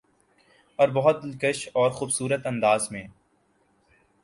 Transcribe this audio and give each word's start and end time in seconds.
اور 0.79 0.89
بہت 0.89 1.23
دلکش 1.23 1.69
اورخوبصورت 1.73 2.47
انداز 2.47 2.91
میں 2.91 3.03